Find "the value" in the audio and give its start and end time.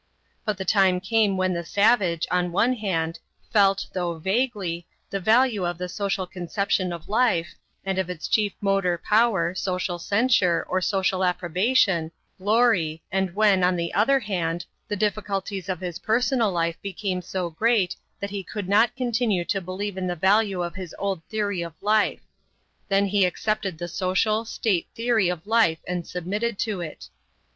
5.11-5.63, 20.07-20.63